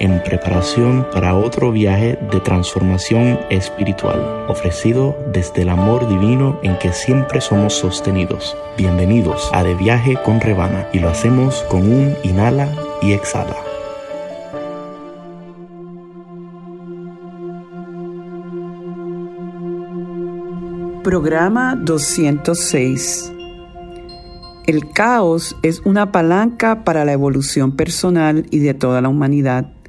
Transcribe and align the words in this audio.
en 0.00 0.22
preparación 0.22 1.06
para 1.12 1.34
otro 1.34 1.70
viaje 1.70 2.18
de 2.32 2.40
transformación 2.40 3.38
espiritual, 3.50 4.46
ofrecido 4.48 5.16
desde 5.32 5.62
el 5.62 5.68
amor 5.68 6.08
divino 6.08 6.58
en 6.62 6.76
que 6.78 6.92
siempre 6.92 7.40
somos 7.40 7.74
sostenidos. 7.74 8.56
Bienvenidos 8.76 9.50
a 9.52 9.62
De 9.62 9.74
Viaje 9.74 10.18
con 10.24 10.40
Rebana 10.40 10.88
y 10.92 10.98
lo 10.98 11.10
hacemos 11.10 11.62
con 11.68 11.82
un 11.82 12.16
inhala 12.24 12.68
y 13.02 13.12
exhala. 13.12 13.56
Programa 21.04 21.76
206 21.76 23.32
El 24.66 24.90
caos 24.92 25.56
es 25.62 25.80
una 25.84 26.12
palanca 26.12 26.84
para 26.84 27.04
la 27.04 27.12
evolución 27.12 27.76
personal 27.76 28.46
y 28.50 28.60
de 28.60 28.74
toda 28.74 29.00
la 29.00 29.08
humanidad. 29.08 29.79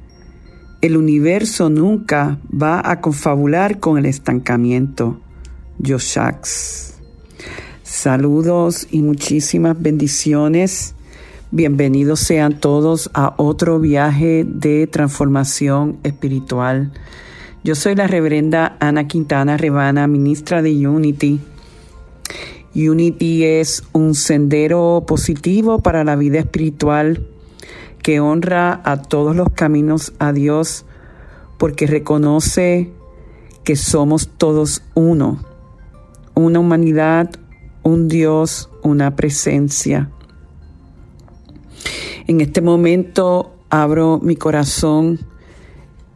El 0.82 0.96
universo 0.96 1.70
nunca 1.70 2.40
va 2.52 2.82
a 2.84 3.00
confabular 3.00 3.78
con 3.78 3.98
el 3.98 4.04
estancamiento. 4.04 5.20
Yoshax. 5.78 6.94
Saludos 7.84 8.88
y 8.90 9.00
muchísimas 9.02 9.80
bendiciones. 9.80 10.96
Bienvenidos 11.52 12.18
sean 12.18 12.58
todos 12.58 13.10
a 13.14 13.32
otro 13.36 13.78
viaje 13.78 14.44
de 14.44 14.88
transformación 14.88 15.98
espiritual. 16.02 16.90
Yo 17.62 17.76
soy 17.76 17.94
la 17.94 18.08
reverenda 18.08 18.76
Ana 18.80 19.06
Quintana 19.06 19.56
Rebana, 19.56 20.08
ministra 20.08 20.62
de 20.62 20.88
Unity. 20.88 21.38
Unity 22.74 23.44
es 23.44 23.84
un 23.92 24.16
sendero 24.16 25.04
positivo 25.06 25.78
para 25.80 26.02
la 26.02 26.16
vida 26.16 26.40
espiritual 26.40 27.28
que 28.02 28.20
honra 28.20 28.80
a 28.84 29.00
todos 29.00 29.34
los 29.34 29.48
caminos 29.50 30.12
a 30.18 30.32
Dios 30.32 30.84
porque 31.58 31.86
reconoce 31.86 32.90
que 33.64 33.76
somos 33.76 34.28
todos 34.36 34.82
uno, 34.94 35.42
una 36.34 36.58
humanidad, 36.58 37.30
un 37.84 38.08
Dios, 38.08 38.68
una 38.82 39.14
presencia. 39.14 40.10
En 42.26 42.40
este 42.40 42.60
momento 42.60 43.54
abro 43.70 44.18
mi 44.22 44.36
corazón 44.36 45.20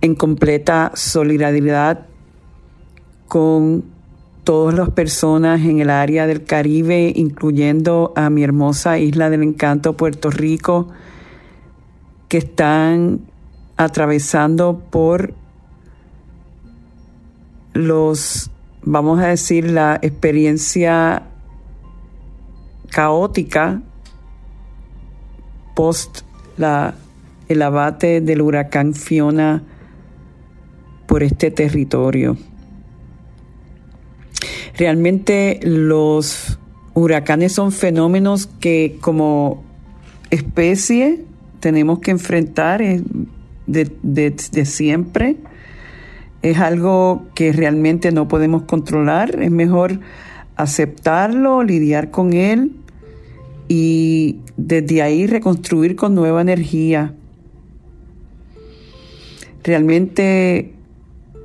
en 0.01 0.15
completa 0.15 0.93
solidaridad 0.95 2.07
con 3.29 3.85
todas 4.45 4.75
las 4.75 4.91
personas 4.91 5.63
en 5.63 5.81
el 5.81 5.91
área 5.91 6.27
del 6.27 6.45
Caribe, 6.45 7.13
incluyendo 7.17 8.13
a 8.15 8.31
mi 8.31 8.45
hermosa 8.45 8.99
isla 8.99 9.31
del 9.31 9.43
encanto, 9.43 9.97
Puerto 9.97 10.31
Rico, 10.31 10.89
que 12.29 12.39
están 12.39 13.21
atravesando 13.77 14.79
por 14.91 15.35
los, 17.73 18.51
vamos 18.83 19.21
a 19.21 19.27
decir, 19.27 19.71
la 19.71 19.99
experiencia 20.01 21.25
caótica 22.91 23.83
post 25.75 26.23
la, 26.57 26.95
el 27.49 27.61
abate 27.61 28.23
del 28.23 28.41
huracán 28.41 28.95
Fiona 28.95 29.63
por 31.07 31.23
este 31.23 31.51
territorio. 31.51 32.37
Realmente 34.77 35.61
los 35.63 36.59
huracanes 36.95 37.53
son 37.53 37.73
fenómenos 37.73 38.47
que 38.59 38.99
como 39.01 39.63
especie 40.31 41.25
tenemos 41.67 41.99
que 41.99 42.13
enfrentar 42.13 42.81
de, 43.67 44.65
siempre. 44.65 45.37
Es 46.41 46.59
algo 46.59 47.27
que 47.35 47.51
realmente 47.51 48.13
no 48.13 48.29
podemos 48.29 48.63
controlar. 48.63 49.43
Es 49.43 49.51
mejor 49.51 49.99
aceptarlo, 50.55 51.65
lidiar 51.65 52.13
con 52.13 52.35
él 52.35 52.71
y 53.67 54.39
desde 54.57 55.03
ahí 55.03 55.27
reconstruir 55.27 55.97
con 55.97 56.15
nueva 56.15 56.41
energía. 56.41 57.15
Realmente, 59.65 60.73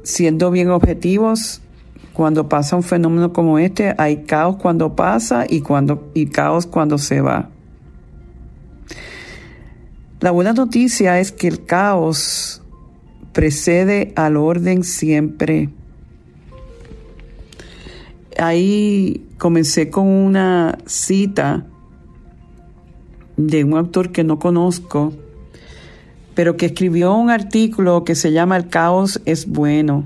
siendo 0.03 0.51
bien 0.51 0.69
objetivos, 0.69 1.63
cuando 2.13 2.47
pasa 2.47 2.75
un 2.75 2.83
fenómeno 2.83 3.33
como 3.33 3.57
este, 3.57 3.95
hay 3.97 4.17
caos 4.17 4.57
cuando 4.57 4.95
pasa 4.95 5.45
y, 5.49 5.61
cuando, 5.61 6.11
y 6.13 6.27
caos 6.27 6.67
cuando 6.67 6.99
se 6.99 7.21
va. 7.21 7.50
La 10.21 10.29
buena 10.29 10.53
noticia 10.53 11.19
es 11.19 11.31
que 11.31 11.47
el 11.47 11.65
caos 11.65 12.61
precede 13.33 14.13
al 14.15 14.37
orden 14.37 14.83
siempre. 14.83 15.69
Ahí 18.37 19.25
comencé 19.39 19.89
con 19.89 20.07
una 20.07 20.77
cita 20.85 21.65
de 23.35 23.63
un 23.63 23.75
autor 23.75 24.11
que 24.11 24.23
no 24.23 24.37
conozco, 24.37 25.11
pero 26.35 26.55
que 26.55 26.67
escribió 26.67 27.15
un 27.15 27.31
artículo 27.31 28.03
que 28.03 28.13
se 28.13 28.31
llama 28.31 28.57
El 28.57 28.69
caos 28.69 29.21
es 29.25 29.47
bueno. 29.47 30.05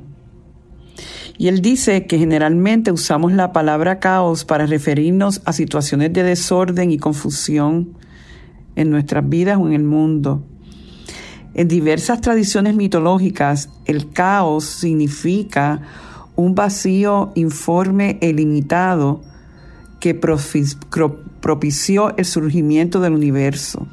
Y 1.38 1.50
él 1.50 1.62
dice 1.62 2.08
que 2.08 2.18
generalmente 2.18 2.94
usamos 2.94 3.34
la 3.34 3.52
palabra 3.52 4.00
caos 4.00 4.46
para 4.46 4.66
referirnos 4.66 5.42
a 5.44 5.52
situaciones 5.52 6.14
de 6.14 6.24
desorden 6.24 6.90
y 6.92 7.00
confusión 7.00 7.98
en 8.76 8.90
nuestras 8.90 9.28
vidas 9.28 9.58
o 9.58 9.68
en 9.68 9.74
el 9.74 9.84
mundo. 9.84 10.44
En 11.54 11.68
diversas 11.68 12.22
tradiciones 12.22 12.76
mitológicas, 12.76 13.70
el 13.86 14.12
caos 14.12 14.66
significa 14.66 15.82
un 16.36 16.54
vacío 16.54 17.32
informe 17.36 18.18
e 18.22 18.30
ilimitado 18.30 19.22
que 20.00 20.14
propició 20.14 22.16
el 22.18 22.26
surgimiento 22.26 23.00
del 23.00 23.14
universo. 23.14 23.88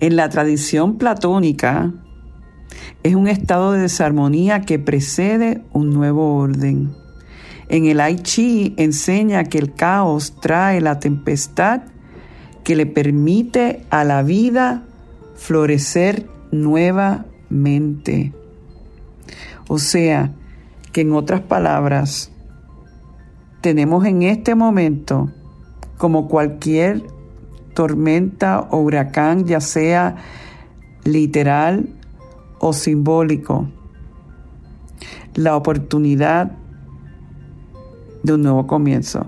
En 0.00 0.16
la 0.16 0.28
tradición 0.28 0.98
platónica, 0.98 1.92
es 3.02 3.14
un 3.14 3.28
estado 3.28 3.72
de 3.72 3.80
desarmonía 3.80 4.62
que 4.62 4.78
precede 4.78 5.62
un 5.72 5.90
nuevo 5.90 6.36
orden. 6.36 6.90
En 7.68 7.86
el 7.86 8.00
Ai 8.00 8.16
Chi 8.16 8.74
enseña 8.76 9.44
que 9.44 9.58
el 9.58 9.74
caos 9.74 10.34
trae 10.40 10.80
la 10.80 10.98
tempestad 10.98 11.82
que 12.64 12.76
le 12.76 12.86
permite 12.86 13.84
a 13.90 14.04
la 14.04 14.22
vida 14.22 14.84
florecer 15.34 16.28
nuevamente. 16.50 18.32
O 19.68 19.78
sea, 19.78 20.32
que 20.92 21.00
en 21.00 21.12
otras 21.12 21.40
palabras, 21.40 22.30
tenemos 23.60 24.04
en 24.04 24.22
este 24.22 24.54
momento, 24.54 25.30
como 25.96 26.28
cualquier 26.28 27.02
tormenta 27.74 28.60
o 28.60 28.78
huracán, 28.78 29.46
ya 29.46 29.60
sea 29.60 30.16
literal 31.04 31.88
o 32.58 32.72
simbólico, 32.72 33.68
la 35.34 35.56
oportunidad 35.56 36.52
de 38.22 38.34
un 38.34 38.42
nuevo 38.42 38.66
comienzo 38.66 39.26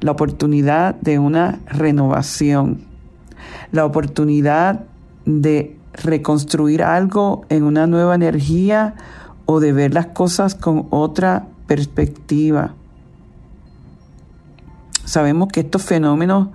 la 0.00 0.12
oportunidad 0.12 0.94
de 0.96 1.18
una 1.18 1.60
renovación, 1.66 2.82
la 3.72 3.84
oportunidad 3.84 4.84
de 5.24 5.76
reconstruir 5.92 6.82
algo 6.82 7.44
en 7.48 7.64
una 7.64 7.86
nueva 7.86 8.14
energía 8.14 8.94
o 9.46 9.60
de 9.60 9.72
ver 9.72 9.94
las 9.94 10.06
cosas 10.06 10.54
con 10.54 10.86
otra 10.90 11.48
perspectiva. 11.66 12.74
Sabemos 15.04 15.48
que 15.48 15.60
estos 15.60 15.82
fenómenos, 15.82 16.48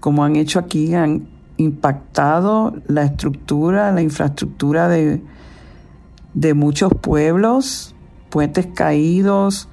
como 0.00 0.24
han 0.24 0.36
hecho 0.36 0.58
aquí, 0.58 0.94
han 0.94 1.28
impactado 1.56 2.74
la 2.86 3.04
estructura, 3.04 3.92
la 3.92 4.02
infraestructura 4.02 4.88
de, 4.88 5.22
de 6.32 6.54
muchos 6.54 6.92
pueblos, 6.94 7.94
puentes 8.30 8.66
caídos, 8.66 9.68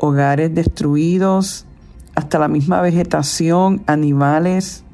hogares 0.00 0.54
destruidos, 0.54 1.66
hasta 2.14 2.38
la 2.38 2.48
misma 2.48 2.80
vegetación, 2.80 3.82
animales, 3.86 4.84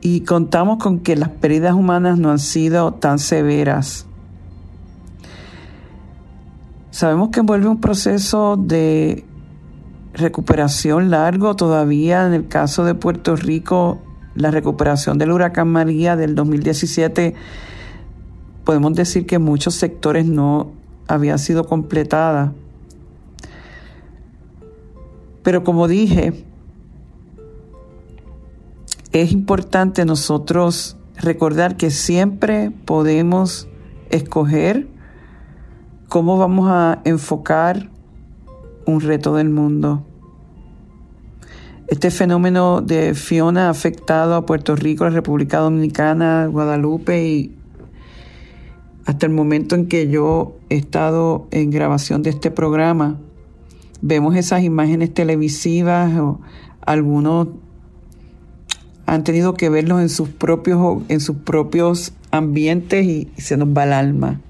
y 0.00 0.22
contamos 0.22 0.78
con 0.82 1.00
que 1.00 1.16
las 1.16 1.28
pérdidas 1.28 1.74
humanas 1.74 2.18
no 2.18 2.30
han 2.30 2.38
sido 2.38 2.94
tan 2.94 3.18
severas. 3.18 4.06
Sabemos 6.90 7.30
que 7.30 7.40
envuelve 7.40 7.68
un 7.68 7.80
proceso 7.80 8.56
de 8.56 9.24
recuperación 10.14 11.10
largo 11.10 11.54
todavía. 11.54 12.26
En 12.26 12.32
el 12.32 12.48
caso 12.48 12.84
de 12.84 12.94
Puerto 12.94 13.36
Rico, 13.36 14.00
la 14.34 14.50
recuperación 14.50 15.18
del 15.18 15.32
huracán 15.32 15.68
María 15.68 16.16
del 16.16 16.34
2017, 16.34 17.34
podemos 18.64 18.94
decir 18.94 19.26
que 19.26 19.38
muchos 19.38 19.74
sectores 19.74 20.26
no 20.26 20.72
habían 21.08 21.38
sido 21.38 21.64
completadas. 21.64 22.52
Pero 25.42 25.64
como 25.64 25.88
dije, 25.88 26.44
es 29.12 29.32
importante 29.32 30.04
nosotros 30.04 30.96
recordar 31.16 31.76
que 31.76 31.90
siempre 31.90 32.70
podemos 32.70 33.68
escoger 34.10 34.88
cómo 36.08 36.38
vamos 36.38 36.68
a 36.70 37.00
enfocar 37.04 37.90
un 38.86 39.00
reto 39.00 39.34
del 39.34 39.48
mundo. 39.48 40.04
Este 41.88 42.10
fenómeno 42.10 42.82
de 42.82 43.14
Fiona 43.14 43.66
ha 43.66 43.70
afectado 43.70 44.36
a 44.36 44.46
Puerto 44.46 44.76
Rico, 44.76 45.04
la 45.04 45.10
República 45.10 45.58
Dominicana, 45.58 46.46
Guadalupe 46.46 47.26
y 47.26 47.56
hasta 49.06 49.26
el 49.26 49.32
momento 49.32 49.74
en 49.74 49.88
que 49.88 50.08
yo 50.08 50.56
he 50.68 50.76
estado 50.76 51.48
en 51.50 51.70
grabación 51.70 52.22
de 52.22 52.30
este 52.30 52.52
programa, 52.52 53.18
vemos 54.02 54.36
esas 54.36 54.62
imágenes 54.62 55.12
televisivas 55.12 56.16
o 56.18 56.40
algunos 56.80 57.48
han 59.06 59.24
tenido 59.24 59.54
que 59.54 59.68
verlos 59.68 60.00
en 60.00 60.08
sus 60.08 60.28
propios, 60.28 61.02
en 61.08 61.20
sus 61.20 61.36
propios 61.36 62.12
ambientes 62.30 63.04
y 63.04 63.28
se 63.36 63.56
nos 63.56 63.68
va 63.68 63.84
el 63.84 63.92
alma. 63.92 64.40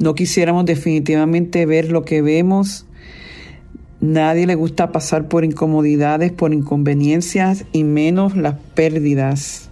No 0.00 0.14
quisiéramos 0.14 0.64
definitivamente 0.64 1.64
ver 1.66 1.92
lo 1.92 2.04
que 2.04 2.22
vemos. 2.22 2.86
Nadie 4.00 4.46
le 4.46 4.56
gusta 4.56 4.90
pasar 4.90 5.28
por 5.28 5.44
incomodidades, 5.44 6.32
por 6.32 6.52
inconveniencias 6.52 7.64
y 7.72 7.84
menos 7.84 8.36
las 8.36 8.56
pérdidas. 8.74 9.70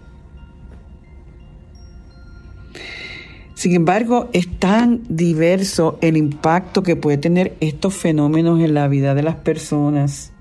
Sin 3.61 3.75
embargo, 3.75 4.31
es 4.33 4.59
tan 4.59 5.03
diverso 5.11 5.99
el 6.01 6.17
impacto 6.17 6.83
que 6.83 6.97
puede 6.97 7.19
tener 7.19 7.59
estos 7.61 7.95
fenómenos 7.95 8.59
en 8.61 8.73
la 8.73 8.89
vida 8.89 9.15
de 9.15 9.23
las 9.23 9.35
personas. 9.35 10.33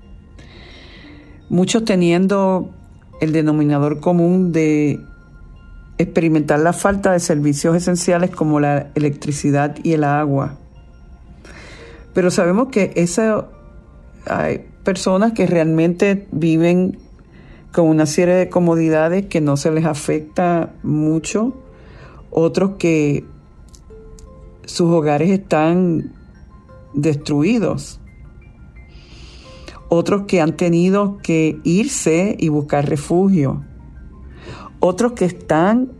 Muchos 1.50 1.84
teniendo 1.84 2.70
el 3.20 3.32
denominador 3.32 4.00
común 4.00 4.52
de 4.52 5.00
experimentar 5.98 6.60
la 6.60 6.72
falta 6.72 7.12
de 7.12 7.20
servicios 7.20 7.76
esenciales 7.76 8.30
como 8.30 8.58
la 8.58 8.86
electricidad 8.94 9.76
y 9.82 9.92
el 9.92 10.04
agua. 10.04 10.56
Pero 12.14 12.30
sabemos 12.30 12.68
que 12.68 12.90
esa, 12.96 13.48
hay 14.24 14.64
personas 14.82 15.32
que 15.34 15.46
realmente 15.46 16.26
viven 16.32 16.96
con 17.70 17.86
una 17.86 18.06
serie 18.06 18.36
de 18.36 18.48
comodidades 18.48 19.26
que 19.26 19.42
no 19.42 19.58
se 19.58 19.70
les 19.72 19.84
afecta 19.84 20.72
mucho, 20.82 21.54
otros 22.30 22.72
que 22.78 23.24
sus 24.64 24.90
hogares 24.90 25.30
están 25.30 26.12
destruidos, 26.94 28.00
otros 29.88 30.22
que 30.26 30.40
han 30.40 30.56
tenido 30.56 31.18
que 31.18 31.58
irse 31.64 32.36
y 32.38 32.48
buscar 32.48 32.88
refugio. 32.88 33.64
Otros 34.78 35.12
que 35.12 35.24
están 35.24 35.90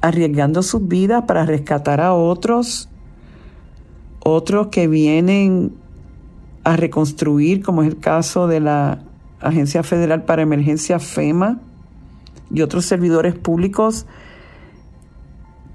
arriesgando 0.00 0.62
sus 0.62 0.88
vidas 0.88 1.24
para 1.26 1.44
rescatar 1.44 2.00
a 2.00 2.14
otros, 2.14 2.88
otros 4.20 4.68
que 4.68 4.88
vienen 4.88 5.74
a 6.64 6.76
reconstruir, 6.76 7.62
como 7.62 7.82
es 7.82 7.88
el 7.88 7.98
caso 7.98 8.48
de 8.48 8.60
la 8.60 9.00
Agencia 9.40 9.82
Federal 9.82 10.24
para 10.24 10.42
Emergencia 10.42 10.98
FEMA 10.98 11.60
y 12.50 12.62
otros 12.62 12.86
servidores 12.86 13.34
públicos 13.34 14.06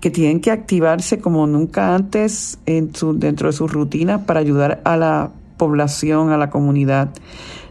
que 0.01 0.09
tienen 0.09 0.41
que 0.41 0.51
activarse 0.51 1.19
como 1.19 1.45
nunca 1.47 1.95
antes 1.95 2.57
en 2.65 2.93
su, 2.93 3.17
dentro 3.17 3.47
de 3.47 3.53
sus 3.53 3.71
rutinas 3.71 4.21
para 4.25 4.39
ayudar 4.39 4.81
a 4.83 4.97
la 4.97 5.31
población, 5.57 6.31
a 6.31 6.37
la 6.37 6.49
comunidad. 6.49 7.11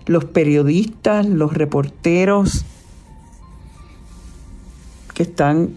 Los 0.06 0.24
periodistas, 0.24 1.26
los 1.26 1.52
reporteros, 1.52 2.64
que 5.12 5.24
están 5.24 5.70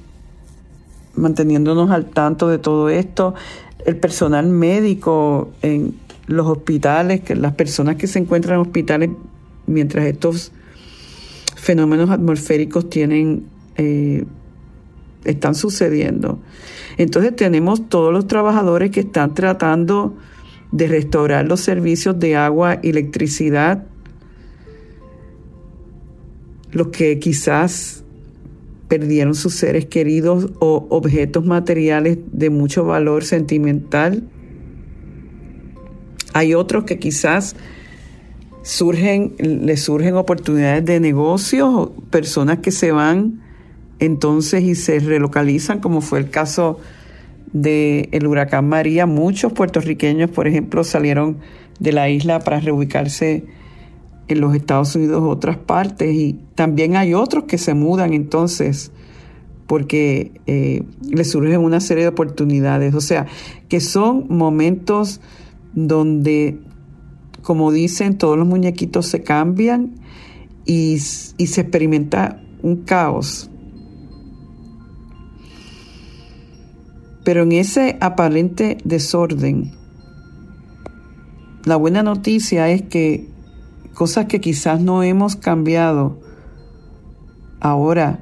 manteniéndonos 1.16 1.90
al 1.90 2.06
tanto 2.06 2.48
de 2.48 2.60
todo 2.60 2.90
esto, 2.90 3.34
el 3.86 3.98
personal 3.98 4.48
médico 4.48 5.52
en 5.64 5.96
los 6.28 6.48
hospitales, 6.48 7.22
que 7.22 7.36
las 7.36 7.54
personas 7.54 7.96
que 7.96 8.08
se 8.08 8.20
encuentran 8.20 8.56
en 8.56 8.62
hospitales 8.62 9.10
mientras 9.66 10.06
estos 10.06 10.52
fenómenos 11.56 12.10
atmosféricos 12.10 12.90
tienen 12.90 13.46
eh, 13.76 14.26
están 15.26 15.56
sucediendo. 15.56 16.40
Entonces 16.98 17.36
tenemos 17.36 17.90
todos 17.90 18.14
los 18.14 18.28
trabajadores 18.28 18.92
que 18.92 19.02
están 19.02 19.34
tratando 19.34 20.16
de 20.72 20.88
restaurar 20.88 21.48
los 21.48 21.60
servicios 21.60 22.20
de 22.20 22.36
agua 22.36 22.74
electricidad, 22.82 23.86
los 26.72 26.88
que 26.88 27.20
quizás 27.20 28.04
perdieron 28.88 29.36
sus 29.36 29.54
seres 29.54 29.86
queridos 29.86 30.52
o 30.60 30.88
objetos 30.90 31.46
materiales 31.46 32.18
de 32.32 32.50
mucho 32.50 32.86
valor 32.86 33.24
sentimental. 33.24 34.24
Hay 36.34 36.56
otros 36.56 36.86
que 36.86 36.98
quizás 36.98 37.56
surgen, 38.64 39.36
les 39.38 39.84
surgen 39.84 40.16
oportunidades 40.16 40.86
de 40.86 41.00
negocios, 41.00 41.92
personas 42.10 42.60
que 42.60 42.72
se 42.72 42.92
van 42.92 43.43
entonces 44.06 44.64
y 44.64 44.76
se 44.76 45.00
relocalizan, 45.00 45.80
como 45.80 46.02
fue 46.02 46.20
el 46.20 46.30
caso 46.30 46.80
del 47.54 48.10
el 48.12 48.28
huracán 48.28 48.68
María. 48.68 49.06
Muchos 49.06 49.54
puertorriqueños, 49.54 50.30
por 50.30 50.48
ejemplo, 50.48 50.84
salieron 50.84 51.38
de 51.80 51.92
la 51.94 52.10
isla 52.10 52.40
para 52.40 52.60
reubicarse 52.60 53.46
en 54.28 54.42
los 54.42 54.56
Estados 54.56 54.96
Unidos 54.96 55.22
u 55.22 55.28
otras 55.28 55.58
partes 55.58 56.14
y 56.14 56.40
también 56.56 56.96
hay 56.96 57.14
otros 57.14 57.46
que 57.46 57.58
se 57.58 57.74
mudan 57.74 58.14
entonces 58.14 58.92
porque 59.68 60.32
eh, 60.46 60.84
les 61.10 61.32
surgen 61.32 61.62
una 61.62 61.80
serie 61.80 62.04
de 62.04 62.10
oportunidades. 62.10 62.94
O 62.96 63.02
sea, 63.02 63.28
que 63.70 63.80
son 63.80 64.26
momentos 64.30 65.22
donde, 65.74 66.60
como 67.42 67.72
dicen, 67.72 68.18
todos 68.18 68.38
los 68.38 68.48
muñequitos 68.48 69.08
se 69.08 69.24
cambian 69.24 69.96
y 70.66 71.00
se 71.00 71.62
experimenta 71.62 72.42
un 72.62 72.78
caos. 72.78 73.50
Pero 77.24 77.44
en 77.44 77.54
ese 77.54 77.98
aparente 78.02 78.78
desorden, 78.84 79.72
la 81.66 81.78
buena 81.78 82.04
noticia 82.04 82.70
es 82.70 82.82
que 82.82 83.30
cosas 83.94 84.26
que 84.26 84.42
quizás 84.42 84.82
no 84.82 85.04
hemos 85.04 85.36
cambiado, 85.36 86.20
ahora 87.62 88.20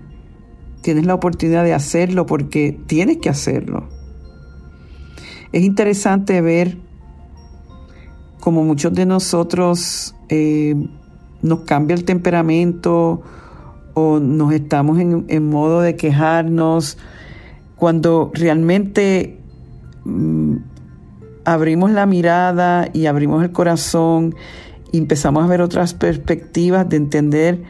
tienes 0.82 1.06
la 1.06 1.16
oportunidad 1.16 1.64
de 1.64 1.74
hacerlo 1.74 2.26
porque 2.26 2.78
tienes 2.86 3.18
que 3.18 3.30
hacerlo. 3.30 3.88
Es 5.52 5.64
interesante 5.64 6.40
ver 6.42 6.78
como 8.40 8.64
muchos 8.64 8.94
de 8.94 9.06
nosotros 9.06 10.16
eh, 10.30 10.76
nos 11.42 11.62
cambia 11.62 11.96
el 11.96 12.06
temperamento 12.06 13.22
o 13.94 14.20
nos 14.20 14.54
estamos 14.54 15.00
en, 15.00 15.26
en 15.28 15.50
modo 15.50 15.82
de 15.82 15.96
quejarnos 15.96 16.98
cuando 17.82 18.30
realmente 18.36 19.40
mm, 20.06 20.58
abrimos 21.46 21.90
la 21.90 22.06
mirada 22.06 22.88
y 22.94 23.08
abrimos 23.08 23.44
el 23.44 23.52
corazón 23.52 24.36
empezamos 24.94 25.44
a 25.44 25.48
ver 25.48 25.64
otras 25.64 25.96
perspectivas 25.96 26.88
de 26.88 26.98
entender 26.98 27.64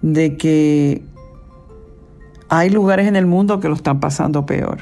de 0.00 0.38
que 0.38 1.02
hay 2.48 2.70
lugares 2.70 3.06
en 3.06 3.16
el 3.16 3.26
mundo 3.26 3.60
que 3.60 3.68
lo 3.68 3.74
están 3.74 4.00
pasando 4.00 4.46
peor. 4.46 4.78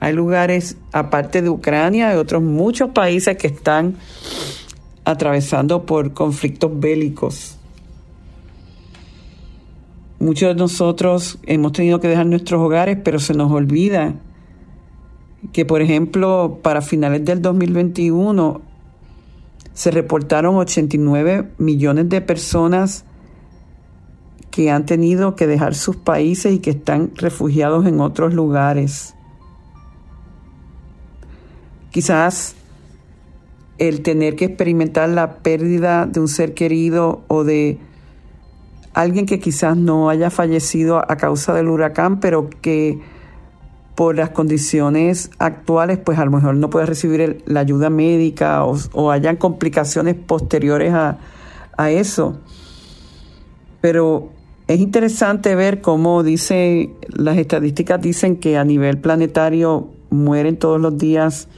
Hay 0.00 0.12
lugares, 0.12 0.76
aparte 0.92 1.40
de 1.40 1.48
Ucrania, 1.48 2.10
hay 2.10 2.18
otros 2.18 2.42
muchos 2.42 2.90
países 2.90 3.38
que 3.38 3.46
están 3.46 3.96
atravesando 5.06 5.86
por 5.86 6.12
conflictos 6.12 6.78
bélicos. 6.78 7.56
Muchos 10.22 10.50
de 10.50 10.54
nosotros 10.54 11.40
hemos 11.48 11.72
tenido 11.72 11.98
que 11.98 12.06
dejar 12.06 12.26
nuestros 12.26 12.62
hogares, 12.62 12.96
pero 13.02 13.18
se 13.18 13.34
nos 13.34 13.50
olvida 13.50 14.14
que, 15.52 15.64
por 15.64 15.82
ejemplo, 15.82 16.60
para 16.62 16.80
finales 16.80 17.24
del 17.24 17.42
2021 17.42 18.60
se 19.72 19.90
reportaron 19.90 20.54
89 20.54 21.50
millones 21.58 22.08
de 22.08 22.20
personas 22.20 23.04
que 24.52 24.70
han 24.70 24.86
tenido 24.86 25.34
que 25.34 25.48
dejar 25.48 25.74
sus 25.74 25.96
países 25.96 26.52
y 26.54 26.60
que 26.60 26.70
están 26.70 27.10
refugiados 27.16 27.84
en 27.86 28.00
otros 28.00 28.32
lugares. 28.32 29.16
Quizás 31.90 32.54
el 33.78 34.02
tener 34.02 34.36
que 34.36 34.44
experimentar 34.44 35.08
la 35.08 35.38
pérdida 35.38 36.06
de 36.06 36.20
un 36.20 36.28
ser 36.28 36.54
querido 36.54 37.24
o 37.26 37.42
de 37.42 37.80
alguien 38.94 39.26
que 39.26 39.40
quizás 39.40 39.76
no 39.76 40.10
haya 40.10 40.30
fallecido 40.30 40.98
a 40.98 41.16
causa 41.16 41.54
del 41.54 41.68
huracán, 41.68 42.20
pero 42.20 42.48
que 42.60 43.00
por 43.94 44.16
las 44.16 44.30
condiciones 44.30 45.30
actuales, 45.38 45.98
pues 45.98 46.18
a 46.18 46.24
lo 46.24 46.30
mejor 46.30 46.56
no 46.56 46.70
puede 46.70 46.86
recibir 46.86 47.42
la 47.46 47.60
ayuda 47.60 47.90
médica 47.90 48.64
o, 48.64 49.10
hayan 49.10 49.36
complicaciones 49.36 50.14
posteriores 50.14 50.92
a, 50.94 51.18
a 51.76 51.90
eso. 51.90 52.38
Pero 53.80 54.30
es 54.66 54.80
interesante 54.80 55.54
ver 55.54 55.80
cómo 55.80 56.22
dice, 56.22 56.90
las 57.08 57.36
estadísticas 57.36 58.00
dicen 58.00 58.36
que 58.36 58.56
a 58.56 58.64
nivel 58.64 58.98
planetario 58.98 59.88
mueren 60.10 60.56
todos 60.56 60.80
los 60.80 60.96
días 60.96 61.48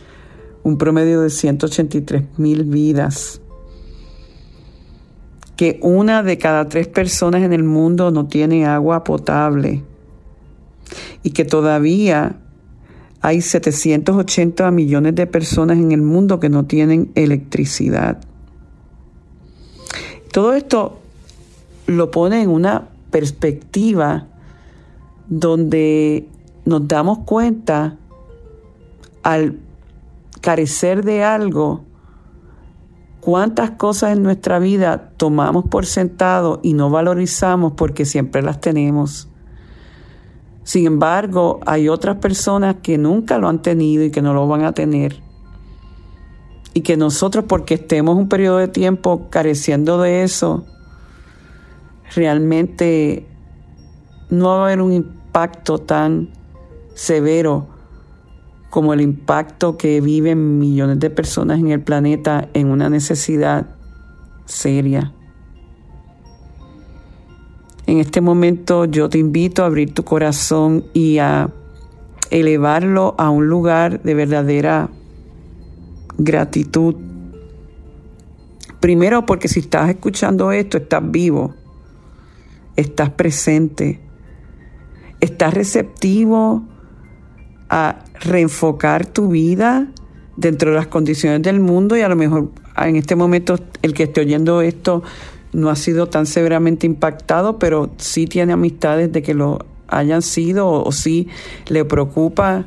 un 0.65 0.79
promedio 0.79 1.21
de 1.21 1.31
183 1.31 2.39
mil 2.39 2.65
vidas. 2.65 3.41
Que 5.57 5.79
una 5.83 6.23
de 6.23 6.39
cada 6.39 6.69
tres 6.69 6.89
personas 6.89 7.43
en 7.43 7.53
el 7.53 7.63
mundo 7.63 8.11
no 8.11 8.27
tiene 8.27 8.67
agua 8.67 9.05
potable. 9.05 9.83
Y 11.23 11.31
que 11.31 11.45
todavía 11.45 12.37
hay 13.21 13.41
780 13.41 14.71
millones 14.71 15.15
de 15.15 15.27
personas 15.27 15.79
en 15.79 15.93
el 15.93 16.03
mundo 16.03 16.41
que 16.41 16.51
no 16.51 16.67
tienen 16.67 17.11
electricidad. 17.15 18.19
Todo 20.31 20.53
esto 20.53 20.99
lo 21.87 22.11
pone 22.11 22.43
en 22.43 22.51
una 22.51 22.89
perspectiva 23.11 24.27
donde 25.29 26.29
nos 26.65 26.87
damos 26.89 27.21
cuenta 27.21 27.97
al 29.23 29.59
carecer 30.41 31.05
de 31.05 31.25
algo, 31.25 31.85
cuántas 33.25 33.71
cosas 33.71 34.13
en 34.13 34.23
nuestra 34.23 34.59
vida 34.59 35.13
tomamos 35.17 35.65
por 35.65 35.87
sentado 35.87 36.61
y 36.63 36.75
no 36.75 36.91
valorizamos 36.91 37.73
porque 37.73 38.05
siempre 38.05 38.43
las 38.43 38.61
tenemos. 38.61 39.29
Sin 40.63 40.87
embargo, 40.87 41.61
hay 41.65 41.89
otras 41.89 42.19
personas 42.19 42.77
que 42.83 42.99
nunca 42.99 43.39
lo 43.39 43.49
han 43.49 43.63
tenido 43.63 44.05
y 44.05 44.11
que 44.11 44.21
no 44.21 44.35
lo 44.35 44.47
van 44.47 44.65
a 44.65 44.73
tener. 44.73 45.23
Y 46.75 46.83
que 46.83 46.99
nosotros, 46.99 47.47
porque 47.49 47.75
estemos 47.75 48.15
un 48.17 48.29
periodo 48.29 48.59
de 48.59 48.69
tiempo 48.69 49.29
careciendo 49.31 50.01
de 50.03 50.23
eso, 50.23 50.67
realmente 52.15 53.27
no 54.29 54.49
va 54.49 54.61
a 54.61 54.65
haber 54.67 54.83
un 54.83 54.93
impacto 54.93 55.79
tan 55.79 56.29
severo 56.95 57.74
como 58.75 58.93
el 58.93 59.01
impacto 59.01 59.77
que 59.77 60.01
viven 60.01 60.59
millones 60.59 60.99
de 60.99 61.09
personas 61.09 61.61
en 61.61 61.71
el 61.71 61.81
planeta 61.81 62.49
en 62.55 62.73
una 62.73 62.91
necesidad 62.91 63.69
seria. 64.47 65.13
En 67.87 68.01
este 68.01 68.21
momento 68.21 68.87
yo 68.87 69.09
te 69.09 69.19
invito 69.19 69.63
a 69.63 69.67
abrir 69.67 69.95
tu 69.95 70.03
corazón 70.03 70.87
y 70.93 71.19
a 71.19 71.51
elevarlo 72.33 73.15
a 73.17 73.31
un 73.31 73.47
lugar 73.47 74.03
de 74.03 74.15
verdadera 74.15 74.89
gratitud. 76.19 76.97
Primero 78.81 79.25
porque 79.25 79.47
si 79.47 79.61
estás 79.61 79.89
escuchando 79.89 80.51
esto, 80.51 80.79
estás 80.79 81.13
vivo 81.13 81.55
estás 82.75 83.11
presente, 83.11 84.01
estás 85.21 85.55
receptivo 85.55 86.65
a 87.69 88.04
reenfocar 88.25 89.07
tu 89.07 89.29
vida 89.29 89.87
dentro 90.37 90.71
de 90.71 90.77
las 90.77 90.87
condiciones 90.89 91.43
del 91.43 91.61
mundo 91.61 91.97
y 91.97 92.01
a 92.01 92.09
lo 92.09 92.17
mejor 92.17 92.51
en 92.77 92.97
este 92.97 93.15
momento 93.17 93.59
el 93.83 93.95
que 93.95 94.05
esté 94.05 94.21
oyendo 94.23 94.61
esto 94.63 95.03
no 95.53 95.71
ha 95.71 95.77
sido 95.77 96.09
tan 96.09 96.27
severamente 96.27 96.87
impactado, 96.87 97.59
pero 97.59 97.91
sí 97.97 98.27
tiene 98.27 98.53
amistades 98.53 99.13
de 99.13 99.23
que 99.23 99.35
lo 99.35 99.65
hayan 99.87 100.23
sido 100.23 100.69
o, 100.69 100.91
sí 100.91 101.29
le 101.69 101.85
preocupa 101.85 102.67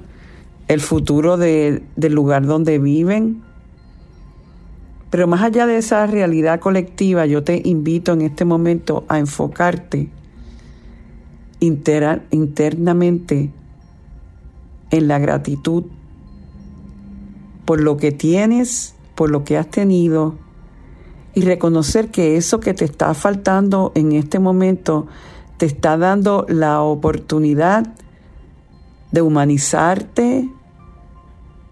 el 0.67 0.79
futuro 0.79 1.37
del 1.37 1.83
lugar 1.97 2.45
donde 2.45 2.79
viven. 2.79 3.43
Pero 5.09 5.27
más 5.27 5.41
allá 5.41 5.65
de 5.67 5.77
esa 5.77 6.05
realidad 6.07 6.59
colectiva, 6.59 7.25
yo 7.25 7.43
te 7.43 7.61
invito 7.63 8.13
en 8.13 8.21
este 8.21 8.45
momento 8.45 9.05
a 9.07 9.19
enfocarte 9.19 10.09
internamente 11.59 13.51
en 14.91 15.07
la 15.07 15.19
gratitud 15.19 15.83
por 17.65 17.81
lo 17.81 17.97
que 17.97 18.11
tienes, 18.11 18.95
por 19.15 19.29
lo 19.29 19.43
que 19.43 19.57
has 19.57 19.67
tenido 19.69 20.35
y 21.37 21.41
reconocer 21.41 22.09
que 22.09 22.35
eso 22.35 22.59
que 22.59 22.73
te 22.73 22.83
está 22.83 23.13
faltando 23.13 23.91
en 23.93 24.13
este 24.13 24.39
momento 24.39 25.05
te 25.57 25.67
está 25.67 25.95
dando 25.95 26.47
la 26.49 26.81
oportunidad 26.81 27.93
de 29.11 29.21
humanizarte, 29.21 30.49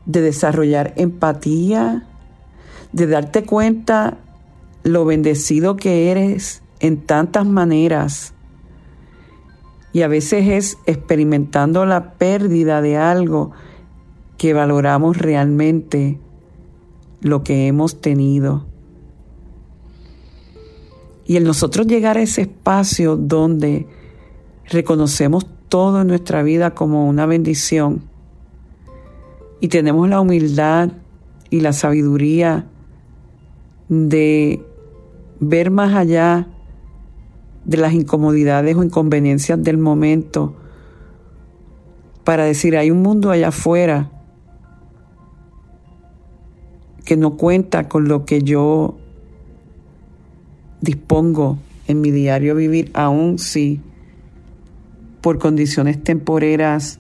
de 0.05 0.22
desarrollar 0.22 0.93
empatía, 0.98 2.05
de 2.91 3.07
darte 3.07 3.43
cuenta 3.43 4.19
lo 4.84 5.03
bendecido 5.03 5.77
que 5.77 6.12
eres 6.12 6.62
en 6.79 7.01
tantas 7.01 7.48
maneras. 7.48 8.34
Y 9.95 10.01
a 10.01 10.09
veces 10.09 10.49
es 10.49 10.77
experimentando 10.87 11.85
la 11.85 12.15
pérdida 12.15 12.81
de 12.81 12.97
algo 12.97 13.53
que 14.37 14.53
valoramos 14.53 15.17
realmente 15.17 16.19
lo 17.21 17.45
que 17.45 17.67
hemos 17.67 18.01
tenido. 18.01 18.65
Y 21.25 21.37
el 21.37 21.45
nosotros 21.45 21.87
llegar 21.87 22.17
a 22.17 22.23
ese 22.23 22.41
espacio 22.41 23.15
donde 23.15 23.87
reconocemos 24.65 25.47
todo 25.69 26.01
en 26.01 26.07
nuestra 26.07 26.43
vida 26.43 26.71
como 26.71 27.07
una 27.07 27.25
bendición 27.25 28.01
y 29.61 29.69
tenemos 29.69 30.09
la 30.09 30.19
humildad 30.19 30.91
y 31.49 31.61
la 31.61 31.71
sabiduría 31.71 32.65
de 33.87 34.61
ver 35.39 35.71
más 35.71 35.95
allá 35.95 36.49
de 37.65 37.77
las 37.77 37.93
incomodidades 37.93 38.75
o 38.75 38.84
inconveniencias 38.84 39.62
del 39.62 39.77
momento 39.77 40.55
para 42.24 42.45
decir, 42.45 42.75
hay 42.75 42.89
un 42.89 43.01
mundo 43.01 43.29
allá 43.29 43.50
afuera 43.50 44.12
que 47.05 47.17
no 47.17 47.38
cuenta 47.38 47.88
con 47.88 48.07
lo 48.07 48.25
que 48.25 48.41
yo 48.41 48.98
dispongo 50.81 51.60
en 51.88 52.01
mi 52.01 52.10
diario 52.10 52.55
vivir, 52.55 52.89
aun 52.93 53.38
si 53.38 53.79
por 55.22 55.38
condiciones 55.38 56.03
temporeras 56.03 57.00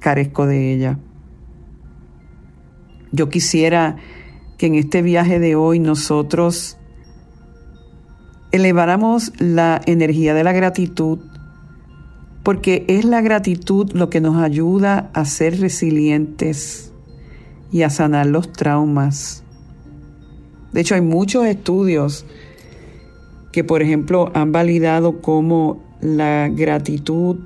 carezco 0.00 0.46
de 0.46 0.72
ella. 0.72 0.98
Yo 3.12 3.28
quisiera 3.28 3.96
que 4.58 4.66
en 4.66 4.74
este 4.74 5.02
viaje 5.02 5.38
de 5.38 5.54
hoy 5.54 5.78
nosotros 5.78 6.76
eleváramos 8.56 9.32
la 9.38 9.80
energía 9.86 10.34
de 10.34 10.44
la 10.44 10.52
gratitud, 10.52 11.18
porque 12.42 12.84
es 12.88 13.04
la 13.04 13.20
gratitud 13.20 13.90
lo 13.92 14.10
que 14.10 14.20
nos 14.20 14.36
ayuda 14.36 15.10
a 15.14 15.24
ser 15.24 15.60
resilientes 15.60 16.92
y 17.72 17.82
a 17.82 17.90
sanar 17.90 18.26
los 18.26 18.52
traumas. 18.52 19.42
De 20.72 20.80
hecho, 20.80 20.94
hay 20.94 21.00
muchos 21.00 21.46
estudios 21.46 22.26
que, 23.52 23.64
por 23.64 23.82
ejemplo, 23.82 24.30
han 24.34 24.52
validado 24.52 25.20
cómo 25.20 25.82
la 26.00 26.48
gratitud 26.48 27.38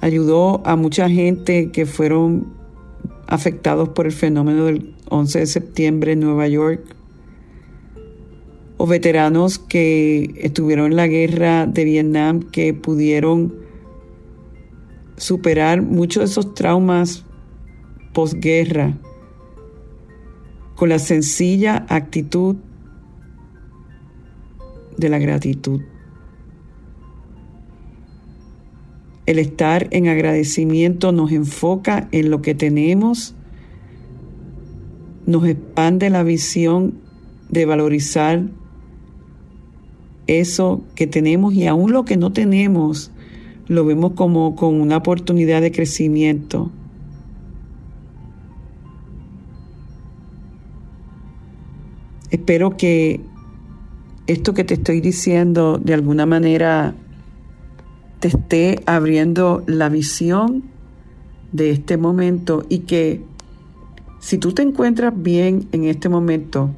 ayudó 0.00 0.60
a 0.66 0.76
mucha 0.76 1.08
gente 1.08 1.70
que 1.70 1.86
fueron 1.86 2.52
afectados 3.26 3.90
por 3.90 4.06
el 4.06 4.12
fenómeno 4.12 4.66
del 4.66 4.94
11 5.08 5.38
de 5.38 5.46
septiembre 5.46 6.12
en 6.12 6.20
Nueva 6.20 6.48
York, 6.48 6.94
veteranos 8.88 9.58
que 9.58 10.34
estuvieron 10.38 10.86
en 10.86 10.96
la 10.96 11.06
guerra 11.06 11.66
de 11.66 11.84
Vietnam 11.84 12.40
que 12.40 12.74
pudieron 12.74 13.54
superar 15.16 15.82
muchos 15.82 16.20
de 16.22 16.24
esos 16.26 16.54
traumas 16.54 17.24
posguerra 18.12 18.96
con 20.76 20.88
la 20.88 20.98
sencilla 20.98 21.86
actitud 21.88 22.56
de 24.96 25.08
la 25.08 25.18
gratitud. 25.18 25.80
El 29.26 29.38
estar 29.38 29.88
en 29.90 30.08
agradecimiento 30.08 31.12
nos 31.12 31.32
enfoca 31.32 32.08
en 32.12 32.30
lo 32.30 32.42
que 32.42 32.54
tenemos, 32.54 33.34
nos 35.26 35.46
expande 35.46 36.10
la 36.10 36.22
visión 36.22 36.94
de 37.48 37.64
valorizar 37.64 38.42
eso 40.26 40.82
que 40.94 41.06
tenemos 41.06 41.54
y 41.54 41.66
aún 41.66 41.92
lo 41.92 42.04
que 42.04 42.16
no 42.16 42.32
tenemos 42.32 43.10
lo 43.66 43.84
vemos 43.84 44.12
como 44.12 44.56
con 44.56 44.80
una 44.80 44.98
oportunidad 44.98 45.60
de 45.62 45.72
crecimiento. 45.72 46.70
Espero 52.30 52.76
que 52.76 53.20
esto 54.26 54.54
que 54.54 54.64
te 54.64 54.74
estoy 54.74 55.00
diciendo 55.00 55.78
de 55.78 55.94
alguna 55.94 56.26
manera 56.26 56.94
te 58.20 58.28
esté 58.28 58.82
abriendo 58.86 59.62
la 59.66 59.88
visión 59.88 60.64
de 61.52 61.70
este 61.70 61.96
momento 61.96 62.64
y 62.68 62.80
que 62.80 63.22
si 64.18 64.38
tú 64.38 64.52
te 64.52 64.62
encuentras 64.62 65.12
bien 65.14 65.68
en 65.72 65.84
este 65.84 66.08
momento, 66.08 66.70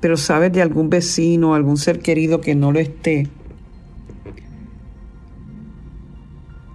pero 0.00 0.16
sabes 0.16 0.52
de 0.52 0.62
algún 0.62 0.90
vecino 0.90 1.54
algún 1.54 1.76
ser 1.76 2.00
querido 2.00 2.40
que 2.40 2.54
no 2.54 2.72
lo 2.72 2.78
esté, 2.78 3.28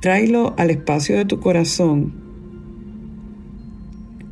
tráelo 0.02 0.54
al 0.58 0.70
espacio 0.70 1.18
de 1.18 1.26
tu 1.26 1.40
corazón 1.40 2.14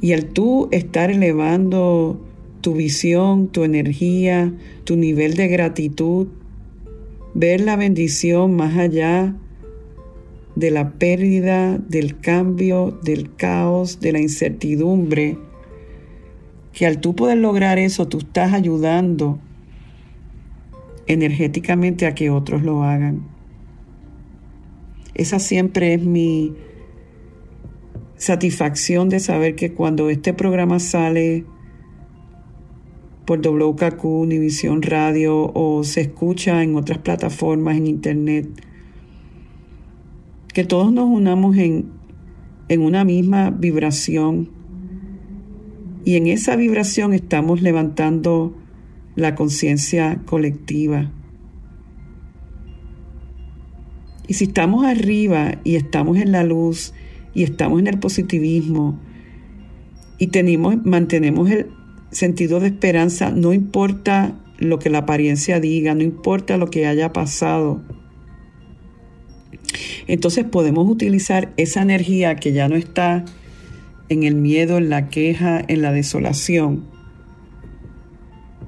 y 0.01 0.13
al 0.13 0.25
tú 0.25 0.67
estar 0.71 1.09
elevando 1.09 2.21
tu 2.61 2.73
visión, 2.73 3.47
tu 3.47 3.63
energía, 3.63 4.53
tu 4.83 4.95
nivel 4.95 5.33
de 5.35 5.47
gratitud, 5.47 6.27
ver 7.33 7.61
la 7.61 7.75
bendición 7.75 8.55
más 8.55 8.77
allá 8.77 9.35
de 10.55 10.71
la 10.71 10.91
pérdida, 10.91 11.77
del 11.77 12.19
cambio, 12.19 12.99
del 13.03 13.35
caos, 13.35 13.99
de 13.99 14.11
la 14.11 14.19
incertidumbre, 14.19 15.37
que 16.73 16.87
al 16.87 16.99
tú 16.99 17.15
poder 17.15 17.37
lograr 17.37 17.77
eso, 17.77 18.07
tú 18.07 18.17
estás 18.17 18.51
ayudando 18.51 19.39
energéticamente 21.05 22.05
a 22.07 22.15
que 22.15 22.29
otros 22.29 22.63
lo 22.63 22.83
hagan. 22.83 23.27
Esa 25.13 25.37
siempre 25.37 25.93
es 25.93 26.03
mi 26.03 26.53
satisfacción 28.17 29.09
de 29.09 29.19
saber 29.19 29.55
que 29.55 29.73
cuando 29.73 30.09
este 30.09 30.33
programa 30.33 30.79
sale 30.79 31.45
por 33.25 33.39
WKQ, 33.39 34.03
Univisión 34.03 34.81
Radio 34.81 35.51
o 35.53 35.83
se 35.83 36.01
escucha 36.01 36.63
en 36.63 36.75
otras 36.75 36.97
plataformas 36.97 37.77
en 37.77 37.87
internet, 37.87 38.47
que 40.53 40.63
todos 40.63 40.91
nos 40.91 41.05
unamos 41.05 41.55
en, 41.57 41.91
en 42.69 42.81
una 42.81 43.05
misma 43.05 43.51
vibración 43.51 44.49
y 46.05 46.15
en 46.15 46.27
esa 46.27 46.55
vibración 46.55 47.13
estamos 47.13 47.61
levantando 47.61 48.55
la 49.15 49.35
conciencia 49.35 50.21
colectiva. 50.25 51.11
Y 54.27 54.35
si 54.35 54.45
estamos 54.45 54.85
arriba 54.85 55.59
y 55.63 55.75
estamos 55.75 56.17
en 56.17 56.31
la 56.31 56.43
luz 56.43 56.93
y 57.33 57.43
estamos 57.43 57.79
en 57.79 57.87
el 57.87 57.99
positivismo 57.99 58.99
y 60.17 60.27
tenemos, 60.27 60.83
mantenemos 60.85 61.49
el 61.51 61.67
sentido 62.11 62.59
de 62.59 62.67
esperanza, 62.67 63.31
no 63.31 63.53
importa 63.53 64.39
lo 64.57 64.79
que 64.79 64.89
la 64.89 64.99
apariencia 64.99 65.59
diga, 65.59 65.93
no 65.95 66.03
importa 66.03 66.57
lo 66.57 66.69
que 66.69 66.85
haya 66.85 67.11
pasado, 67.11 67.81
entonces 70.07 70.45
podemos 70.45 70.89
utilizar 70.89 71.53
esa 71.57 71.81
energía 71.81 72.35
que 72.35 72.53
ya 72.53 72.67
no 72.67 72.75
está 72.75 73.25
en 74.13 74.23
el 74.23 74.35
miedo, 74.35 74.77
en 74.77 74.89
la 74.89 75.09
queja, 75.09 75.63
en 75.67 75.81
la 75.81 75.91
desolación, 75.91 76.85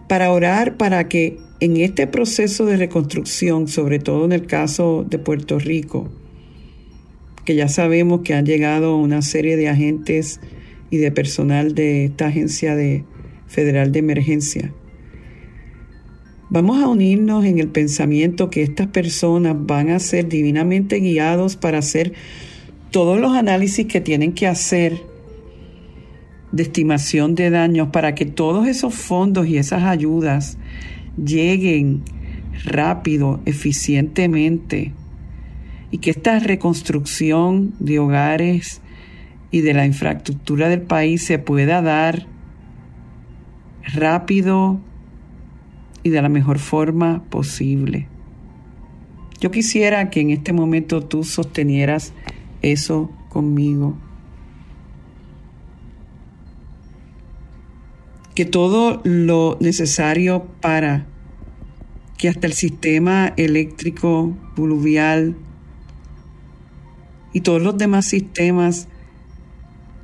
para 0.08 0.32
orar 0.32 0.78
para 0.78 1.08
que 1.08 1.38
en 1.60 1.78
este 1.78 2.08
proceso 2.08 2.66
de 2.66 2.78
reconstrucción, 2.78 3.68
sobre 3.68 4.00
todo 4.00 4.26
en 4.26 4.32
el 4.32 4.46
caso 4.46 5.06
de 5.10 5.20
Puerto 5.20 5.58
Rico, 5.58 6.10
que 7.46 7.56
ya 7.56 7.68
sabemos 7.68 8.22
que 8.22 8.34
han 8.34 8.46
llegado 8.46 8.98
una 8.98 9.22
serie 9.22 9.56
de 9.56 9.70
agentes 9.70 10.40
y 10.90 10.98
de 10.98 11.12
personal 11.12 11.74
de 11.76 12.06
esta 12.06 12.28
agencia 12.28 12.76
de, 12.76 13.04
federal 13.48 13.92
de 13.92 14.00
emergencia, 14.00 14.74
Vamos 16.48 16.82
a 16.82 16.88
unirnos 16.88 17.44
en 17.44 17.58
el 17.58 17.70
pensamiento 17.70 18.52
que 18.52 18.62
estas 18.62 18.88
personas 18.88 19.56
van 19.58 19.90
a 19.90 20.00
ser 20.00 20.30
divinamente 20.30 21.00
guiados 21.00 21.56
para 21.56 21.80
hacer 21.80 22.14
todos 22.92 23.20
los 23.20 23.34
análisis 23.34 23.88
que 23.88 24.00
tienen 24.00 24.32
que 24.32 24.46
hacer 24.46 25.02
de 26.56 26.64
estimación 26.64 27.36
de 27.36 27.50
daños 27.50 27.90
para 27.90 28.16
que 28.16 28.26
todos 28.26 28.68
esos 28.68 28.96
fondos 28.96 29.46
y 29.46 29.58
esas 29.58 29.84
ayudas 29.84 30.58
lleguen 31.22 32.02
rápido, 32.64 33.42
eficientemente 33.46 34.94
y 35.92 35.98
que 35.98 36.12
esta 36.12 36.40
reconstrucción 36.40 37.74
de 37.80 38.00
hogares 38.00 38.82
y 39.52 39.60
de 39.62 39.74
la 39.74 39.86
infraestructura 39.86 40.70
del 40.70 40.82
país 40.82 41.26
se 41.26 41.38
pueda 41.38 41.82
dar 41.82 42.26
rápido, 43.94 44.80
y 46.06 46.12
de 46.12 46.22
la 46.22 46.30
mejor 46.30 46.60
forma 46.60 47.24
posible. 47.32 48.08
Yo 49.42 49.50
quisiera 49.50 50.12
que 50.12 50.22
en 50.22 50.30
este 50.30 50.54
momento 50.54 51.04
tú 51.04 51.24
sostenieras 51.24 52.14
eso 52.62 53.10
conmigo. 53.30 53.98
Que 58.36 58.46
todo 58.46 59.02
lo 59.04 59.58
necesario 59.60 60.46
para 60.62 61.08
que 62.18 62.30
hasta 62.30 62.48
el 62.48 62.54
sistema 62.54 63.34
eléctrico, 63.38 64.38
pluvial 64.56 65.36
y 67.34 67.42
todos 67.42 67.62
los 67.62 67.78
demás 67.78 68.06
sistemas 68.06 68.88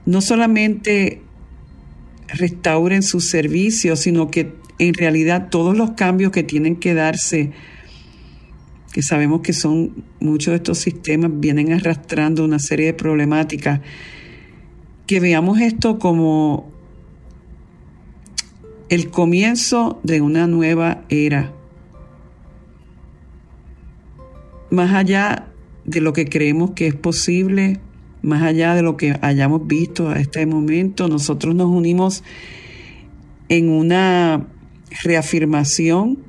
no 0.05 0.21
solamente 0.21 1.21
restauren 2.27 3.03
sus 3.03 3.29
servicios, 3.29 3.99
sino 3.99 4.29
que 4.29 4.53
en 4.79 4.93
realidad 4.93 5.49
todos 5.49 5.77
los 5.77 5.91
cambios 5.91 6.31
que 6.31 6.43
tienen 6.43 6.75
que 6.75 6.93
darse, 6.93 7.51
que 8.91 9.01
sabemos 9.01 9.41
que 9.41 9.53
son 9.53 10.03
muchos 10.19 10.51
de 10.51 10.55
estos 10.57 10.79
sistemas, 10.79 11.31
vienen 11.33 11.71
arrastrando 11.71 12.43
una 12.43 12.59
serie 12.59 12.87
de 12.87 12.93
problemáticas, 12.93 13.81
que 15.07 15.19
veamos 15.19 15.61
esto 15.61 15.99
como 15.99 16.70
el 18.91 19.09
comienzo 19.09 20.01
de 20.03 20.19
una 20.19 20.47
nueva 20.47 21.05
era. 21.07 21.53
Más 24.69 24.93
allá 24.93 25.47
de 25.85 26.01
lo 26.01 26.11
que 26.11 26.25
creemos 26.25 26.71
que 26.71 26.87
es 26.87 26.95
posible, 26.95 27.79
más 28.21 28.43
allá 28.43 28.75
de 28.75 28.81
lo 28.81 28.97
que 28.97 29.17
hayamos 29.21 29.65
visto 29.65 30.09
a 30.09 30.19
este 30.19 30.45
momento, 30.45 31.07
nosotros 31.07 31.55
nos 31.55 31.67
unimos 31.67 32.21
en 33.47 33.69
una 33.69 34.47
reafirmación 35.05 36.19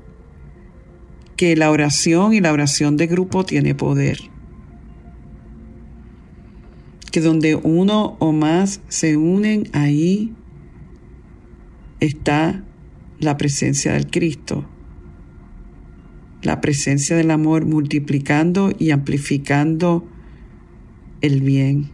que 1.34 1.56
la 1.56 1.68
oración 1.68 2.32
y 2.32 2.40
la 2.40 2.52
oración 2.52 2.96
de 2.96 3.08
grupo 3.08 3.44
tiene 3.44 3.74
poder. 3.74 4.20
Que 7.10 7.20
donde 7.20 7.56
uno 7.56 8.16
o 8.20 8.30
más 8.30 8.80
se 8.86 9.16
unen, 9.16 9.68
ahí 9.72 10.32
está 12.04 12.64
la 13.18 13.36
presencia 13.36 13.92
del 13.92 14.08
Cristo, 14.10 14.64
la 16.42 16.60
presencia 16.60 17.16
del 17.16 17.30
amor 17.30 17.66
multiplicando 17.66 18.72
y 18.78 18.90
amplificando 18.90 20.06
el 21.20 21.40
bien. 21.40 21.90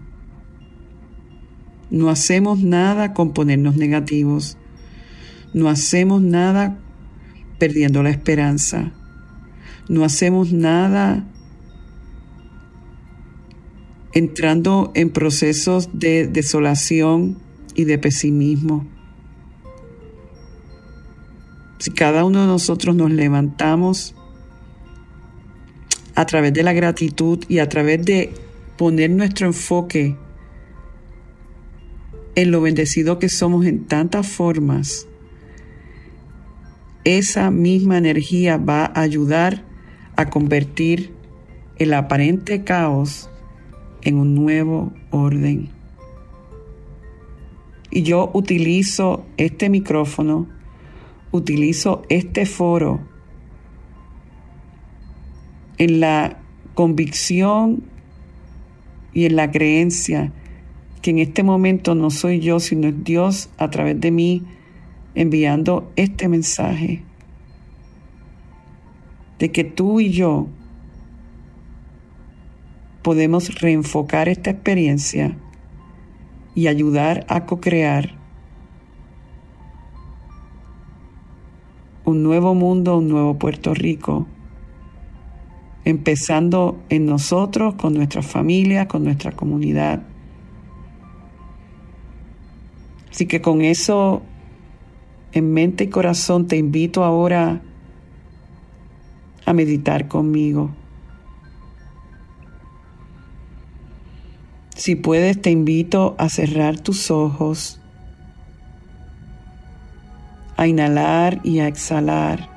No 1.91 2.11
hacemos 2.11 2.61
nada 2.61 3.15
con 3.15 3.33
ponernos 3.33 3.77
negativos 3.77 4.59
no 5.55 5.69
hacemos 5.69 6.21
nada 6.21 6.79
perdiendo 7.59 8.03
la 8.03 8.11
esperanza. 8.11 8.93
No 9.89 10.05
hacemos 10.05 10.53
nada 10.53 11.27
entrando 14.13 14.93
en 14.95 15.11
procesos 15.11 15.89
de 15.95 16.27
desolación 16.27 17.39
y 17.75 17.85
de 17.85 17.99
pesimismo. 17.99 18.87
Si 21.79 21.91
cada 21.91 22.25
uno 22.25 22.43
de 22.43 22.47
nosotros 22.47 22.95
nos 22.97 23.11
levantamos 23.11 24.15
a 26.15 26.27
través 26.27 26.53
de 26.53 26.63
la 26.63 26.73
gratitud 26.73 27.45
y 27.49 27.61
a 27.61 27.69
través 27.69 28.05
de 28.05 28.33
poner 28.77 29.11
nuestro 29.11 29.47
enfoque 29.47 30.17
en 32.35 32.51
lo 32.51 32.61
bendecido 32.61 33.19
que 33.19 33.29
somos 33.29 33.67
en 33.67 33.87
tantas 33.87 34.27
formas, 34.27 35.07
esa 37.05 37.51
misma 37.51 37.99
energía 37.99 38.57
va 38.57 38.85
a 38.85 39.01
ayudar 39.01 39.65
a 40.17 40.29
convertir 40.31 41.13
el 41.77 41.95
aparente 41.95 42.65
caos 42.65 43.31
en 44.03 44.17
un 44.17 44.35
nuevo 44.35 44.93
orden. 45.11 45.71
Y 47.91 48.03
yo 48.03 48.31
utilizo 48.35 49.25
este 49.37 49.71
micrófono, 49.71 50.49
utilizo 51.33 52.03
este 52.09 52.47
foro 52.47 53.01
en 55.79 56.01
la 56.01 56.39
convicción 56.75 57.85
y 59.13 59.27
en 59.27 59.37
la 59.37 59.51
creencia 59.51 60.33
que 61.03 61.11
en 61.11 61.19
este 61.19 61.43
momento 61.43 61.95
no 61.95 62.11
soy 62.11 62.41
yo, 62.41 62.61
sino 62.61 62.89
es 62.89 63.05
Dios 63.05 63.51
a 63.59 63.71
través 63.71 64.01
de 64.01 64.11
mí 64.11 64.43
enviando 65.15 65.91
este 65.97 66.29
mensaje 66.29 67.03
de 69.39 69.53
que 69.53 69.65
tú 69.65 70.01
y 70.01 70.11
yo 70.11 70.49
podemos 73.03 73.61
reenfocar 73.61 74.29
esta 74.29 74.51
experiencia 74.51 75.37
y 76.55 76.67
ayudar 76.67 77.25
a 77.29 77.47
co-crear 77.47 78.18
un 82.09 82.23
nuevo 82.23 82.55
mundo, 82.55 82.97
un 82.97 83.09
nuevo 83.09 83.39
Puerto 83.39 83.75
Rico, 83.75 84.27
empezando 85.85 86.81
en 86.89 87.05
nosotros, 87.05 87.75
con 87.75 87.93
nuestras 87.93 88.27
familias, 88.27 88.87
con 88.87 89.05
nuestra 89.05 89.33
comunidad. 89.33 90.03
Así 93.11 93.27
que 93.27 93.43
con 93.43 93.61
eso 93.61 94.23
en 95.33 95.53
mente 95.53 95.85
y 95.85 95.89
corazón 95.89 96.47
te 96.47 96.57
invito 96.57 97.05
ahora 97.05 97.61
a 99.45 99.53
meditar 99.53 100.09
conmigo. 100.09 100.71
Si 104.77 104.97
puedes, 104.97 105.43
te 105.43 105.51
invito 105.51 106.15
a 106.19 106.31
cerrar 106.31 106.81
tus 106.81 107.11
ojos, 107.11 107.83
a 110.59 110.67
inhalar 110.67 111.39
y 111.45 111.61
a 111.61 111.69
exhalar, 111.69 112.49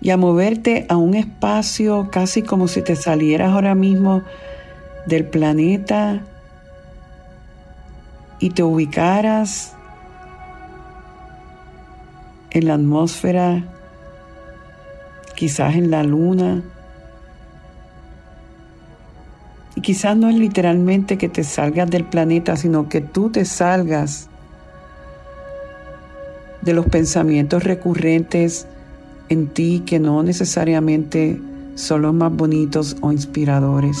y 0.00 0.10
a 0.10 0.16
moverte 0.16 0.84
a 0.88 0.96
un 0.96 1.14
espacio 1.14 2.08
casi 2.10 2.42
como 2.42 2.66
si 2.66 2.82
te 2.82 2.96
salieras 2.96 3.52
ahora 3.52 3.76
mismo 3.76 4.22
del 5.06 5.24
planeta 5.26 6.22
y 8.40 8.50
te 8.50 8.64
ubicaras 8.64 9.74
en 12.50 12.66
la 12.66 12.74
atmósfera, 12.74 13.62
quizás 15.36 15.76
en 15.76 15.92
la 15.92 16.02
luna. 16.02 16.62
Y 19.76 19.82
quizás 19.82 20.16
no 20.16 20.28
es 20.28 20.34
literalmente 20.34 21.16
que 21.16 21.28
te 21.28 21.44
salgas 21.44 21.88
del 21.88 22.04
planeta, 22.04 22.56
sino 22.56 22.88
que 22.88 23.00
tú 23.00 23.30
te 23.30 23.44
salgas 23.44 24.28
de 26.68 26.74
los 26.74 26.84
pensamientos 26.84 27.64
recurrentes 27.64 28.66
en 29.30 29.48
ti 29.48 29.82
que 29.86 29.98
no 29.98 30.22
necesariamente 30.22 31.40
son 31.76 32.02
los 32.02 32.12
más 32.12 32.30
bonitos 32.30 32.94
o 33.00 33.10
inspiradores. 33.10 33.98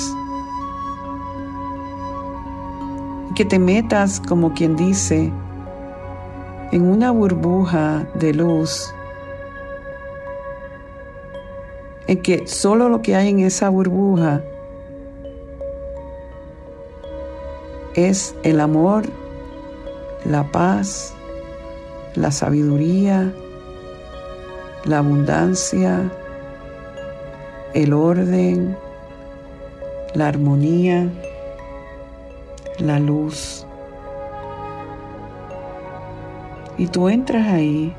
que 3.34 3.44
te 3.44 3.60
metas, 3.60 4.20
como 4.20 4.52
quien 4.52 4.74
dice, 4.74 5.32
en 6.72 6.82
una 6.82 7.12
burbuja 7.12 8.04
de 8.14 8.34
luz, 8.34 8.92
en 12.08 12.20
que 12.20 12.48
solo 12.48 12.88
lo 12.88 13.00
que 13.00 13.14
hay 13.14 13.28
en 13.28 13.38
esa 13.38 13.68
burbuja 13.68 14.42
es 17.94 18.34
el 18.42 18.58
amor, 18.58 19.04
la 20.24 20.50
paz, 20.50 21.14
la 22.14 22.30
sabiduría, 22.30 23.32
la 24.84 24.98
abundancia, 24.98 26.10
el 27.74 27.92
orden, 27.92 28.76
la 30.14 30.28
armonía 30.28 31.08
la 32.78 33.00
luz. 33.00 33.66
Y 36.76 36.86
tú 36.86 37.08
entras 37.08 37.46
ahí 37.48 37.92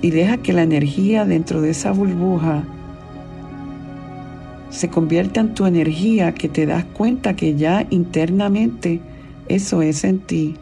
y 0.00 0.10
deja 0.10 0.36
que 0.38 0.52
la 0.52 0.62
energía 0.62 1.24
dentro 1.24 1.60
de 1.60 1.70
esa 1.70 1.90
burbuja 1.90 2.62
se 4.70 4.88
convierta 4.88 5.40
en 5.40 5.54
tu 5.54 5.66
energía 5.66 6.32
que 6.32 6.48
te 6.48 6.66
das 6.66 6.84
cuenta 6.84 7.34
que 7.34 7.56
ya 7.56 7.86
internamente 7.90 9.00
eso 9.48 9.82
es 9.82 10.04
en 10.04 10.20
ti. 10.20 10.56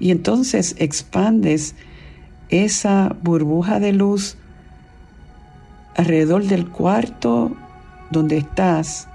Y 0.00 0.10
entonces 0.10 0.76
expandes 0.78 1.74
esa 2.48 3.16
burbuja 3.22 3.80
de 3.80 3.92
luz 3.92 4.36
alrededor 5.96 6.44
del 6.44 6.68
cuarto 6.68 7.56
donde 8.10 8.38
estás 8.38 9.08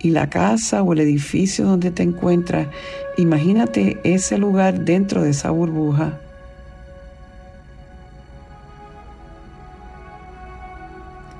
y 0.00 0.10
la 0.10 0.28
casa 0.28 0.82
o 0.82 0.92
el 0.92 1.00
edificio 1.00 1.64
donde 1.64 1.90
te 1.90 2.02
encuentras, 2.02 2.68
imagínate 3.16 3.98
ese 4.04 4.38
lugar 4.38 4.84
dentro 4.84 5.22
de 5.22 5.30
esa 5.30 5.50
burbuja. 5.50 6.18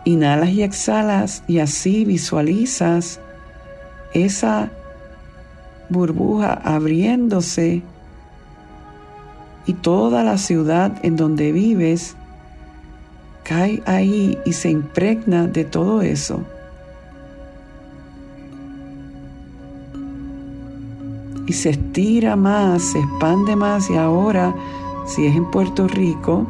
Inhalas 0.08 0.48
y 0.48 0.62
exhalas 0.62 1.42
y 1.46 1.58
así 1.58 2.06
visualizas 2.06 3.20
esa 4.14 4.70
burbuja 5.90 6.54
abriéndose 6.64 7.82
y 9.66 9.74
toda 9.74 10.24
la 10.24 10.38
ciudad 10.38 10.98
en 11.02 11.16
donde 11.16 11.52
vives 11.52 12.16
cae 13.42 13.82
ahí 13.84 14.38
y 14.46 14.54
se 14.54 14.70
impregna 14.70 15.46
de 15.46 15.66
todo 15.66 16.00
eso. 16.00 16.42
Y 21.46 21.52
se 21.52 21.68
estira 21.68 22.34
más, 22.34 22.82
se 22.82 22.98
expande 22.98 23.56
más 23.56 23.90
y 23.90 23.96
ahora, 23.96 24.54
si 25.06 25.26
es 25.26 25.36
en 25.36 25.50
Puerto 25.50 25.86
Rico, 25.86 26.46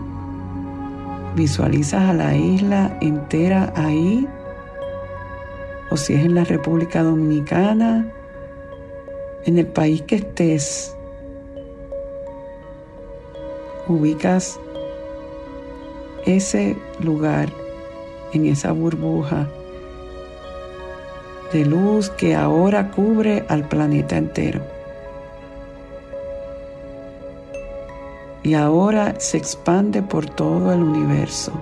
visualizas 1.38 2.02
a 2.02 2.12
la 2.12 2.36
isla 2.36 2.98
entera 3.00 3.72
ahí, 3.76 4.26
o 5.88 5.96
si 5.96 6.14
es 6.14 6.24
en 6.24 6.34
la 6.34 6.42
República 6.42 7.04
Dominicana, 7.04 8.12
en 9.44 9.56
el 9.56 9.66
país 9.68 10.02
que 10.02 10.16
estés, 10.16 10.96
ubicas 13.86 14.58
ese 16.26 16.76
lugar, 17.00 17.48
en 18.32 18.46
esa 18.46 18.72
burbuja 18.72 19.48
de 21.52 21.64
luz 21.64 22.10
que 22.10 22.34
ahora 22.34 22.90
cubre 22.90 23.44
al 23.48 23.66
planeta 23.68 24.18
entero. 24.18 24.77
Y 28.48 28.54
ahora 28.54 29.20
se 29.20 29.36
expande 29.36 30.00
por 30.00 30.24
todo 30.24 30.72
el 30.72 30.82
universo. 30.82 31.52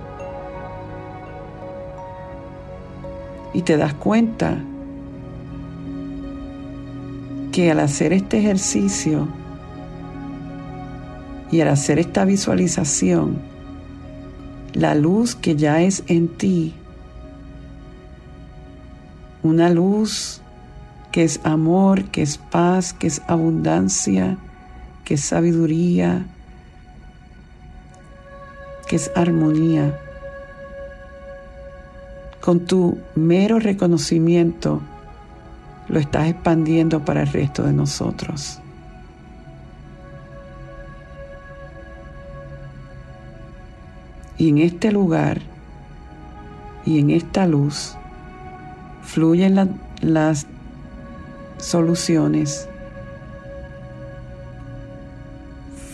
Y 3.53 3.63
te 3.63 3.75
das 3.75 3.93
cuenta 3.95 4.57
que 7.51 7.71
al 7.71 7.81
hacer 7.81 8.13
este 8.13 8.39
ejercicio 8.39 9.27
y 11.51 11.59
al 11.59 11.67
hacer 11.67 11.99
esta 11.99 12.23
visualización, 12.23 13.37
la 14.71 14.95
luz 14.95 15.35
que 15.35 15.57
ya 15.57 15.81
es 15.81 16.05
en 16.07 16.29
ti, 16.29 16.73
una 19.43 19.69
luz 19.69 20.39
que 21.11 21.25
es 21.25 21.41
amor, 21.43 22.05
que 22.05 22.21
es 22.21 22.37
paz, 22.37 22.93
que 22.93 23.07
es 23.07 23.21
abundancia, 23.27 24.37
que 25.03 25.15
es 25.15 25.21
sabiduría, 25.25 26.27
que 28.87 28.95
es 28.95 29.11
armonía. 29.15 29.99
Con 32.41 32.61
tu 32.61 32.97
mero 33.15 33.59
reconocimiento 33.59 34.81
lo 35.89 35.99
estás 35.99 36.29
expandiendo 36.29 37.03
para 37.03 37.21
el 37.21 37.27
resto 37.27 37.63
de 37.63 37.73
nosotros. 37.73 38.59
Y 44.37 44.49
en 44.49 44.59
este 44.59 44.91
lugar 44.91 45.41
y 46.85 46.99
en 46.99 47.09
esta 47.09 47.47
luz 47.47 47.95
fluyen 49.01 49.79
las 50.01 50.45
soluciones, 51.57 52.69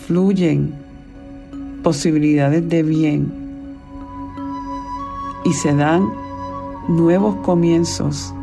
fluyen 0.06 0.83
posibilidades 1.84 2.68
de 2.68 2.82
bien 2.82 3.32
y 5.44 5.52
se 5.52 5.74
dan 5.74 6.10
nuevos 6.88 7.36
comienzos 7.44 8.34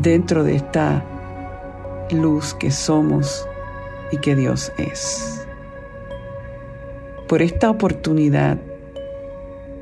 dentro 0.00 0.44
de 0.44 0.54
esta 0.54 1.04
luz 2.12 2.54
que 2.54 2.70
somos 2.70 3.46
y 4.12 4.18
que 4.18 4.36
Dios 4.36 4.72
es. 4.78 5.46
Por 7.28 7.42
esta 7.42 7.68
oportunidad 7.68 8.56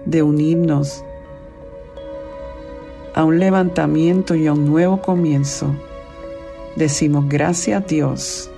de 0.07 0.23
unirnos 0.23 1.05
a 3.15 3.23
un 3.25 3.39
levantamiento 3.39 4.35
y 4.35 4.47
a 4.47 4.55
un 4.55 4.65
nuevo 4.65 5.03
comienzo. 5.03 5.75
Decimos 6.77 7.29
gracias 7.29 7.83
a 7.83 7.87
Dios. 7.87 8.51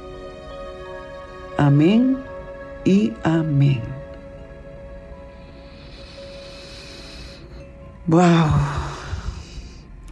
Amén 1.57 2.32
y 2.85 3.13
amén. 3.23 3.81
Wow. 8.07 8.51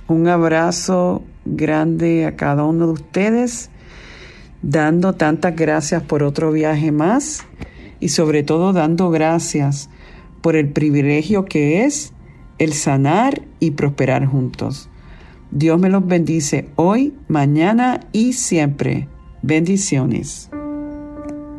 Un 0.09 0.28
abrazo 0.28 1.22
grande 1.44 2.26
a 2.26 2.37
cada 2.37 2.64
uno 2.64 2.87
de 2.87 2.92
ustedes, 2.92 3.70
dando 4.62 5.14
tantas 5.14 5.56
gracias 5.56 6.02
por 6.02 6.22
otro 6.22 6.52
viaje 6.52 6.92
más 6.92 7.46
y 7.98 8.11
sobre 8.11 8.42
todo 8.42 8.72
dando 8.72 9.11
gracias 9.11 9.90
por 10.40 10.56
el 10.56 10.68
privilegio 10.68 11.44
que 11.44 11.85
es 11.85 12.12
el 12.59 12.72
sanar 12.72 13.42
y 13.59 13.72
prosperar 13.72 14.26
juntos. 14.26 14.88
Dios 15.50 15.80
me 15.80 15.88
los 15.88 16.06
bendice 16.06 16.68
hoy, 16.76 17.14
mañana 17.28 18.00
y 18.12 18.35
siempre. 18.35 19.09
Bendiciones. 19.42 20.50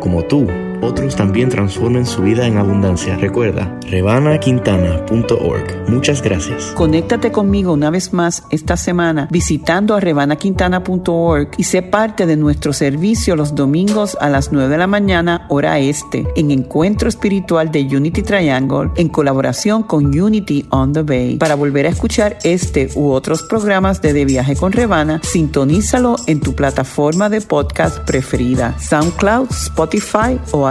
como 0.00 0.24
tú, 0.24 0.46
otros 0.82 1.16
también 1.16 1.48
transformen 1.48 2.04
su 2.04 2.22
vida 2.22 2.46
en 2.46 2.58
abundancia. 2.58 3.16
Recuerda, 3.16 3.78
rebanaquintana.org. 3.88 5.88
Muchas 5.88 6.22
gracias. 6.22 6.72
Conéctate 6.74 7.32
conmigo 7.32 7.72
una 7.72 7.90
vez 7.90 8.12
más 8.12 8.44
esta 8.50 8.76
semana 8.76 9.28
visitando 9.30 9.94
a 9.94 10.00
rebanaquintana.org 10.00 11.50
y 11.56 11.64
sé 11.64 11.82
parte 11.82 12.26
de 12.26 12.36
nuestro 12.36 12.72
servicio 12.72 13.36
los 13.36 13.54
domingos 13.54 14.16
a 14.20 14.28
las 14.28 14.52
9 14.52 14.68
de 14.68 14.78
la 14.78 14.86
mañana, 14.86 15.46
hora 15.48 15.78
este, 15.78 16.26
en 16.36 16.50
Encuentro 16.50 17.08
Espiritual 17.08 17.70
de 17.70 17.82
Unity 17.82 18.22
Triangle, 18.22 18.90
en 18.96 19.08
colaboración 19.08 19.82
con 19.82 20.18
Unity 20.18 20.66
on 20.70 20.92
the 20.92 21.02
Bay. 21.02 21.36
Para 21.36 21.54
volver 21.54 21.86
a 21.86 21.90
escuchar 21.90 22.38
este 22.44 22.90
u 22.94 23.10
otros 23.10 23.42
programas 23.42 24.02
de 24.02 24.12
De 24.12 24.24
Viaje 24.24 24.56
con 24.56 24.72
Rebana, 24.72 25.20
sintonízalo 25.22 26.16
en 26.26 26.40
tu 26.40 26.54
plataforma 26.54 27.28
de 27.28 27.40
podcast 27.40 27.98
preferida, 27.98 28.76
SoundCloud, 28.78 29.50
Spotify 29.50 30.38
o 30.50 30.66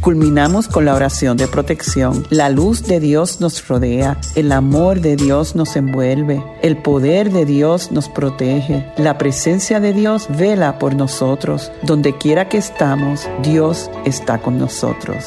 Culminamos 0.00 0.68
con 0.68 0.84
la 0.84 0.94
oración 0.94 1.36
de 1.36 1.48
protección. 1.48 2.26
La 2.30 2.48
luz 2.48 2.84
de 2.84 3.00
Dios 3.00 3.40
nos 3.40 3.66
rodea, 3.66 4.18
el 4.34 4.52
amor 4.52 5.00
de 5.00 5.16
Dios 5.16 5.54
nos 5.54 5.76
envuelve, 5.76 6.42
el 6.62 6.76
poder 6.76 7.32
de 7.32 7.44
Dios 7.44 7.92
nos 7.92 8.08
protege, 8.08 8.92
la 8.96 9.18
presencia 9.18 9.80
de 9.80 9.92
Dios 9.92 10.26
vela 10.30 10.78
por 10.78 10.94
nosotros. 10.94 11.70
Donde 11.82 12.16
quiera 12.16 12.48
que 12.48 12.58
estamos, 12.58 13.28
Dios 13.42 13.90
está 14.04 14.38
con 14.38 14.58
nosotros. 14.58 15.24